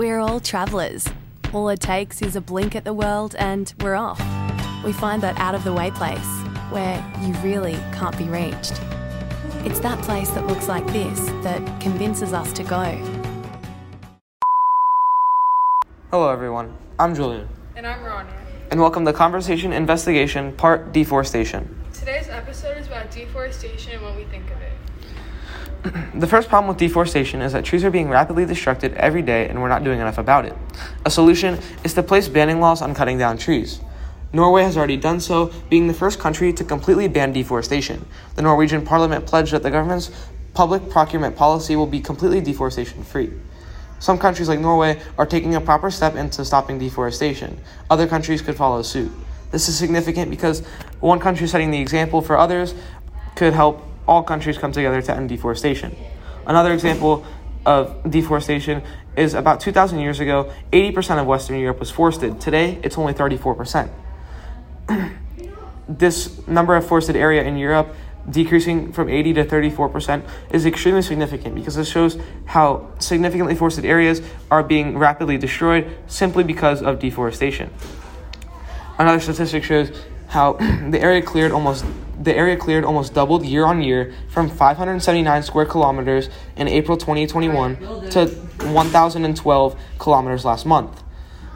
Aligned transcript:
travellers. 0.00 1.06
All 1.52 1.68
it 1.68 1.80
takes 1.80 2.22
is 2.22 2.34
a 2.34 2.40
blink 2.40 2.74
at 2.74 2.84
the 2.84 2.94
world 2.94 3.34
and 3.38 3.74
we're 3.80 3.94
off. 3.94 4.18
We 4.82 4.92
find 4.92 5.22
that 5.22 5.38
out 5.38 5.54
of 5.54 5.62
the 5.62 5.74
way 5.74 5.90
place 5.90 6.24
where 6.70 7.04
you 7.20 7.34
really 7.44 7.74
can't 7.92 8.16
be 8.16 8.24
reached. 8.24 8.80
It's 9.66 9.78
that 9.80 10.02
place 10.02 10.30
that 10.30 10.46
looks 10.46 10.68
like 10.68 10.86
this 10.86 11.20
that 11.42 11.80
convinces 11.82 12.32
us 12.32 12.50
to 12.54 12.62
go. 12.62 12.84
Hello, 16.10 16.30
everyone. 16.30 16.74
I'm 16.98 17.14
Julian, 17.14 17.46
And 17.76 17.86
I'm 17.86 18.00
Rania. 18.00 18.32
and 18.70 18.80
welcome 18.80 19.04
to 19.04 19.12
Conversation 19.12 19.70
Investigation 19.70 20.52
Part 20.56 20.94
Deforestation. 20.94 21.76
Today's 21.92 22.30
episode 22.30 22.78
is 22.78 22.86
about 22.86 23.10
deforestation 23.10 23.92
and 23.92 24.02
what 24.02 24.16
we 24.16 24.24
think 24.24 24.46
of 24.50 24.62
it. 24.62 24.72
The 26.14 26.26
first 26.26 26.48
problem 26.48 26.68
with 26.68 26.76
deforestation 26.76 27.40
is 27.40 27.52
that 27.52 27.64
trees 27.64 27.84
are 27.84 27.90
being 27.90 28.10
rapidly 28.10 28.44
destructed 28.44 28.92
every 28.94 29.22
day 29.22 29.48
and 29.48 29.62
we're 29.62 29.68
not 29.68 29.82
doing 29.82 30.00
enough 30.00 30.18
about 30.18 30.44
it. 30.44 30.54
A 31.06 31.10
solution 31.10 31.58
is 31.84 31.94
to 31.94 32.02
place 32.02 32.28
banning 32.28 32.60
laws 32.60 32.82
on 32.82 32.94
cutting 32.94 33.16
down 33.16 33.38
trees. 33.38 33.80
Norway 34.32 34.62
has 34.62 34.76
already 34.76 34.96
done 34.96 35.20
so, 35.20 35.52
being 35.70 35.88
the 35.88 35.94
first 35.94 36.18
country 36.18 36.52
to 36.52 36.64
completely 36.64 37.08
ban 37.08 37.32
deforestation. 37.32 38.06
The 38.36 38.42
Norwegian 38.42 38.84
parliament 38.84 39.26
pledged 39.26 39.52
that 39.52 39.62
the 39.62 39.70
government's 39.70 40.10
public 40.54 40.88
procurement 40.90 41.36
policy 41.36 41.76
will 41.76 41.86
be 41.86 42.00
completely 42.00 42.40
deforestation 42.40 43.02
free. 43.02 43.32
Some 43.98 44.18
countries 44.18 44.48
like 44.48 44.60
Norway 44.60 45.00
are 45.18 45.26
taking 45.26 45.54
a 45.54 45.60
proper 45.60 45.90
step 45.90 46.14
into 46.14 46.44
stopping 46.44 46.78
deforestation. 46.78 47.58
Other 47.90 48.06
countries 48.06 48.40
could 48.40 48.56
follow 48.56 48.82
suit. 48.82 49.10
This 49.50 49.68
is 49.68 49.76
significant 49.76 50.30
because 50.30 50.60
one 51.00 51.18
country 51.18 51.46
setting 51.48 51.70
the 51.70 51.80
example 51.80 52.22
for 52.22 52.38
others 52.38 52.74
could 53.34 53.52
help 53.52 53.82
all 54.06 54.22
countries 54.22 54.58
come 54.58 54.72
together 54.72 55.00
to 55.02 55.14
end 55.14 55.28
deforestation. 55.28 55.96
Another 56.46 56.72
example 56.72 57.24
of 57.66 58.10
deforestation 58.10 58.82
is 59.16 59.34
about 59.34 59.60
2,000 59.60 59.98
years 59.98 60.20
ago, 60.20 60.52
80% 60.72 61.20
of 61.20 61.26
Western 61.26 61.58
Europe 61.58 61.78
was 61.78 61.90
forested. 61.90 62.40
Today, 62.40 62.78
it's 62.82 62.96
only 62.96 63.12
34%. 63.12 63.90
this 65.88 66.46
number 66.46 66.76
of 66.76 66.86
forested 66.86 67.16
area 67.16 67.42
in 67.42 67.56
Europe 67.56 67.94
decreasing 68.28 68.92
from 68.92 69.08
80 69.08 69.34
to 69.34 69.44
34% 69.44 70.22
is 70.52 70.66
extremely 70.66 71.02
significant 71.02 71.54
because 71.54 71.76
it 71.76 71.84
shows 71.84 72.18
how 72.44 72.90
significantly 72.98 73.54
forested 73.54 73.84
areas 73.84 74.20
are 74.50 74.62
being 74.62 74.98
rapidly 74.98 75.38
destroyed 75.38 75.90
simply 76.06 76.44
because 76.44 76.82
of 76.82 76.98
deforestation. 76.98 77.70
Another 78.98 79.20
statistic 79.20 79.64
shows 79.64 79.90
how 80.30 80.54
the 80.90 81.00
area 81.00 81.22
cleared 81.22 81.52
almost 81.52 81.84
the 82.20 82.36
area 82.36 82.56
cleared 82.56 82.84
almost 82.84 83.14
doubled 83.14 83.46
year 83.46 83.64
on 83.64 83.80
year 83.82 84.12
from 84.28 84.50
579 84.50 85.42
square 85.42 85.64
kilometers 85.64 86.28
in 86.56 86.68
April 86.68 86.98
2021 86.98 87.76
to 88.10 88.26
1012 88.26 89.80
kilometers 89.98 90.44
last 90.44 90.66
month. 90.66 91.02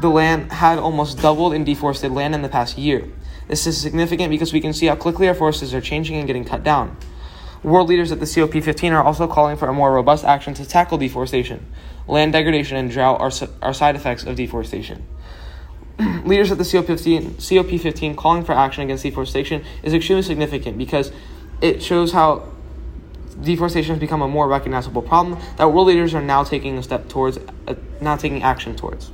The 0.00 0.08
land 0.08 0.52
had 0.52 0.78
almost 0.78 1.20
doubled 1.22 1.54
in 1.54 1.64
deforested 1.64 2.10
land 2.10 2.34
in 2.34 2.42
the 2.42 2.48
past 2.48 2.76
year. 2.76 3.08
This 3.46 3.66
is 3.66 3.80
significant 3.80 4.30
because 4.30 4.52
we 4.52 4.60
can 4.60 4.72
see 4.72 4.86
how 4.86 4.96
quickly 4.96 5.28
our 5.28 5.34
forests 5.34 5.72
are 5.72 5.80
changing 5.80 6.16
and 6.16 6.26
getting 6.26 6.44
cut 6.44 6.64
down. 6.64 6.96
World 7.62 7.88
leaders 7.88 8.12
at 8.12 8.20
the 8.20 8.26
COP15 8.26 8.92
are 8.92 9.02
also 9.02 9.26
calling 9.26 9.56
for 9.56 9.68
a 9.68 9.72
more 9.72 9.92
robust 9.92 10.24
action 10.24 10.54
to 10.54 10.64
tackle 10.64 10.98
deforestation. 10.98 11.66
Land 12.06 12.32
degradation 12.32 12.76
and 12.76 12.90
drought 12.90 13.20
are, 13.20 13.30
are 13.62 13.74
side 13.74 13.96
effects 13.96 14.24
of 14.24 14.36
deforestation. 14.36 15.04
Leaders 16.24 16.52
at 16.52 16.58
the 16.58 16.64
COP15, 16.64 17.34
COP15 17.36 18.16
calling 18.16 18.44
for 18.44 18.52
action 18.52 18.84
against 18.84 19.02
deforestation 19.02 19.64
is 19.82 19.92
extremely 19.92 20.22
significant 20.22 20.78
because 20.78 21.10
it 21.60 21.82
shows 21.82 22.12
how 22.12 22.48
deforestation 23.42 23.94
has 23.94 24.00
become 24.00 24.22
a 24.22 24.28
more 24.28 24.48
recognizable 24.48 25.02
problem 25.02 25.38
that 25.56 25.72
world 25.72 25.88
leaders 25.88 26.14
are 26.14 26.22
now 26.22 26.44
taking 26.44 26.78
a 26.78 26.82
step 26.82 27.08
towards, 27.08 27.38
uh, 27.66 27.74
now 28.00 28.16
taking 28.16 28.42
action 28.42 28.76
towards. 28.76 29.10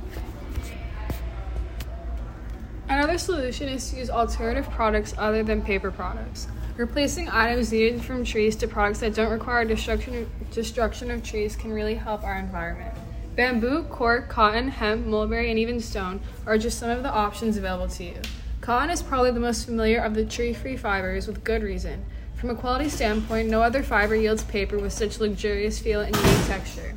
Another 2.87 3.17
solution 3.17 3.67
is 3.67 3.89
to 3.89 3.97
use 3.97 4.09
alternative 4.09 4.69
products 4.69 5.15
other 5.17 5.43
than 5.43 5.61
paper 5.61 5.89
products. 5.89 6.47
Replacing 6.77 7.29
items 7.29 7.71
needed 7.71 8.03
from 8.03 8.23
trees 8.23 8.55
to 8.57 8.67
products 8.67 8.99
that 8.99 9.15
don't 9.15 9.31
require 9.31 9.65
destruction, 9.65 10.29
destruction 10.51 11.09
of 11.09 11.23
trees 11.23 11.55
can 11.55 11.71
really 11.71 11.95
help 11.95 12.23
our 12.23 12.37
environment. 12.37 12.93
Bamboo, 13.35 13.83
cork, 13.83 14.29
cotton, 14.29 14.69
hemp, 14.69 15.05
mulberry, 15.05 15.49
and 15.49 15.59
even 15.59 15.81
stone 15.81 16.21
are 16.45 16.57
just 16.57 16.79
some 16.79 16.89
of 16.89 17.03
the 17.03 17.11
options 17.11 17.57
available 17.57 17.89
to 17.89 18.03
you. 18.05 18.15
Cotton 18.61 18.89
is 18.89 19.03
probably 19.03 19.31
the 19.31 19.41
most 19.41 19.65
familiar 19.65 19.99
of 19.99 20.13
the 20.13 20.23
tree 20.23 20.53
free 20.53 20.77
fibers 20.77 21.27
with 21.27 21.43
good 21.43 21.61
reason. 21.61 22.05
From 22.35 22.49
a 22.49 22.55
quality 22.55 22.87
standpoint, 22.87 23.49
no 23.49 23.61
other 23.61 23.83
fiber 23.83 24.15
yields 24.15 24.43
paper 24.43 24.77
with 24.77 24.93
such 24.93 25.19
luxurious 25.19 25.79
feel 25.79 25.99
and 25.99 26.15
unique 26.15 26.45
texture. 26.47 26.95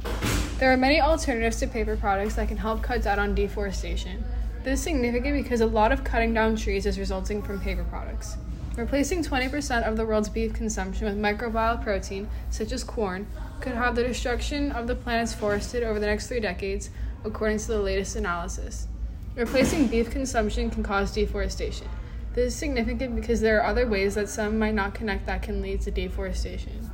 There 0.58 0.72
are 0.72 0.76
many 0.76 1.00
alternatives 1.00 1.58
to 1.58 1.66
paper 1.66 1.96
products 1.96 2.36
that 2.36 2.46
can 2.46 2.56
help 2.56 2.82
cut 2.82 3.02
down 3.02 3.18
on 3.18 3.34
deforestation. 3.34 4.24
This 4.62 4.78
is 4.78 4.84
significant 4.84 5.42
because 5.42 5.60
a 5.60 5.66
lot 5.66 5.90
of 5.90 6.04
cutting 6.04 6.34
down 6.34 6.54
trees 6.54 6.86
is 6.86 7.00
resulting 7.00 7.42
from 7.42 7.60
paper 7.60 7.84
products. 7.84 8.36
Replacing 8.78 9.24
20% 9.24 9.82
of 9.88 9.96
the 9.96 10.06
world's 10.06 10.28
beef 10.28 10.54
consumption 10.54 11.06
with 11.06 11.18
microbial 11.18 11.82
protein, 11.82 12.28
such 12.48 12.70
as 12.70 12.84
Quorn, 12.84 13.26
could 13.60 13.72
have 13.72 13.96
the 13.96 14.04
destruction 14.04 14.70
of 14.70 14.86
the 14.86 14.94
planet's 14.94 15.34
forested 15.34 15.82
over 15.82 15.98
the 15.98 16.06
next 16.06 16.28
three 16.28 16.38
decades, 16.38 16.90
according 17.24 17.58
to 17.58 17.66
the 17.66 17.80
latest 17.80 18.14
analysis. 18.14 18.86
Replacing 19.34 19.88
beef 19.88 20.10
consumption 20.12 20.70
can 20.70 20.84
cause 20.84 21.12
deforestation. 21.12 21.88
This 22.36 22.54
is 22.54 22.54
significant 22.54 23.16
because 23.16 23.40
there 23.40 23.60
are 23.60 23.66
other 23.66 23.84
ways 23.84 24.14
that 24.14 24.28
some 24.28 24.60
might 24.60 24.74
not 24.74 24.94
connect 24.94 25.26
that 25.26 25.42
can 25.42 25.60
lead 25.60 25.80
to 25.80 25.90
deforestation. 25.90 26.88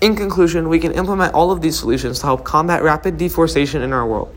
In 0.00 0.16
conclusion, 0.16 0.70
we 0.70 0.78
can 0.78 0.92
implement 0.92 1.34
all 1.34 1.50
of 1.50 1.60
these 1.60 1.78
solutions 1.78 2.20
to 2.20 2.24
help 2.24 2.44
combat 2.44 2.82
rapid 2.82 3.18
deforestation 3.18 3.82
in 3.82 3.92
our 3.92 4.06
world. 4.06 4.34